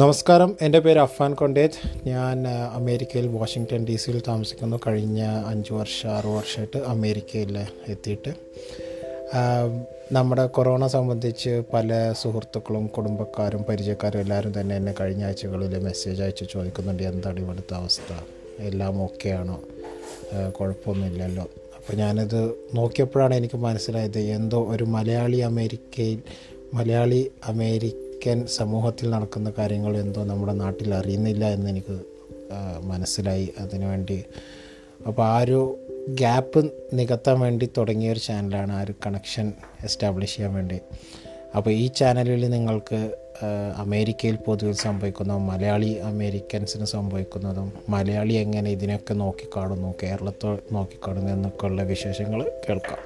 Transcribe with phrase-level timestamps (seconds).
[0.00, 0.56] നമസ്കാരം.
[0.62, 4.80] എന്റെ പേര് അഫാൻ കൊണ്ടേജ് ഞാൻ അമേരിക്കയിൽ വാഷിങ്ടൺ ഡി സിയിൽ താമസിക്കുന്നു.
[4.86, 8.32] കഴിഞ്ഞ അഞ്ച് വർഷം ആറ് വർഷമായിട്ട് അമേരിക്കയിൽ എത്തിയിട്ട്.
[10.12, 17.02] നമ്മുടെ കൊറോണ സംബന്ധിച്ച് പല സുഹൃത്തുക്കളും കുടുംബക്കാരും പരിചയക്കാരും എല്ലാവരും തന്നെ എന്നെ കഴിഞ്ഞ ആഴ്ചകളിൽ മെസ്സേജ് അയച്ച് ചോദിക്കുന്നുണ്ട്
[17.02, 18.10] എന്താണ് ഇവിടുത്തെ അവസ്ഥ?
[18.60, 19.60] എല്ലാം ഓക്കെ ആണോ
[20.32, 21.44] ആ, കുഴപ്പമൊന്നുമില്ലല്ലോ.
[21.76, 26.22] അപ്പോൾ ഞാനത് നോക്കിയപ്പോഴാണ് എനിക്ക് മനസ്സിലായത് എന്തോ ഒരു മലയാളി അമേരിക്കയിൽ
[26.74, 27.30] മലയാളി
[28.28, 31.94] അമേരിക്കൻ സമൂഹത്തിൽ നടക്കുന്ന കാര്യങ്ങൾ എന്തോ നമ്മുടെ നാട്ടിൽ അറിയുന്നില്ല എന്ന് എനിക്ക്
[32.90, 33.46] മനസ്സിലായി.
[33.60, 34.16] അതിനുവേണ്ടി
[35.06, 35.60] അപ്പോൾ ആ ഒരു
[36.20, 36.60] ഗ്യാപ്പ്
[36.92, 39.46] നികത്താൻ വേണ്ടി തുടങ്ങിയ ഒരു ചാനലാണ് ആ ഒരു കണക്ഷൻ
[39.84, 40.78] എസ്റ്റാബ്ലിഷ് ചെയ്യാൻ വേണ്ടി.
[41.56, 43.00] അപ്പോൾ ഈ ചാനലിൽ നിങ്ങൾക്ക്
[43.84, 53.00] അമേരിക്കയിൽ പൊതുവിൽ സംഭവിക്കുന്ന മലയാളി അമേരിക്കൻസിന് സംഭവിക്കുന്നതും മലയാളി എങ്ങനെ ഇതിനൊക്കെ നോക്കിക്കാണുന്നു കേരളത്തെ നോക്കിക്കാണുന്നു എന്നൊക്കെയുള്ള വിശേഷങ്ങൾ കേൾക്കാം.